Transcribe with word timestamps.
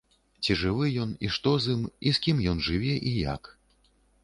Ці 0.45 0.55
жывы 0.61 0.87
ён, 1.03 1.11
і 1.27 1.31
што 1.35 1.53
з 1.67 1.75
ім, 1.77 1.85
і 2.09 2.15
з 2.19 2.25
кім 2.25 2.37
ён 2.55 2.65
жыве, 2.71 2.95
і 3.13 3.17
як. 3.35 3.43